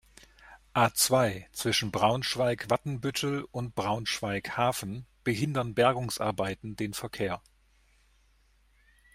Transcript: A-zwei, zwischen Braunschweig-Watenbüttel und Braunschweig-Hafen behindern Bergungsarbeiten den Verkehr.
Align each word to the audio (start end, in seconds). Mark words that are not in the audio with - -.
A-zwei, 0.73 1.47
zwischen 1.53 1.91
Braunschweig-Watenbüttel 1.91 3.47
und 3.51 3.75
Braunschweig-Hafen 3.75 5.05
behindern 5.23 5.75
Bergungsarbeiten 5.75 6.75
den 6.75 6.95
Verkehr. 6.95 7.39